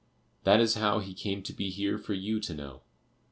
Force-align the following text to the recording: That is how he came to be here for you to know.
That 0.45 0.59
is 0.59 0.73
how 0.73 0.97
he 0.97 1.13
came 1.13 1.43
to 1.43 1.53
be 1.53 1.69
here 1.69 1.99
for 1.99 2.15
you 2.15 2.39
to 2.39 2.55
know. 2.55 2.81